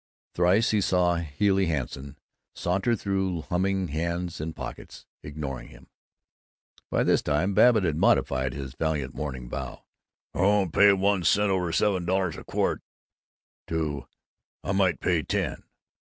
Thrice 0.33 0.71
he 0.71 0.81
saw 0.81 1.17
Healey 1.17 1.67
Hanson 1.67 2.17
saunter 2.55 2.95
through, 2.95 3.41
humming, 3.41 3.89
hands 3.89 4.41
in 4.41 4.51
pockets, 4.51 5.05
ignoring 5.21 5.67
him. 5.67 5.91
By 6.89 7.03
this 7.03 7.21
time 7.21 7.53
Babbitt 7.53 7.83
had 7.83 7.97
modified 7.97 8.55
his 8.55 8.73
valiant 8.73 9.13
morning 9.13 9.47
vow, 9.47 9.83
"I 10.33 10.39
won't 10.41 10.73
pay 10.73 10.91
one 10.93 11.23
cent 11.23 11.51
over 11.51 11.71
seven 11.71 12.05
dollars 12.05 12.35
a 12.35 12.43
quart" 12.43 12.81
to 13.67 14.07
"I 14.63 14.71
might 14.71 14.99
pay 15.01 15.21
ten." 15.21 15.61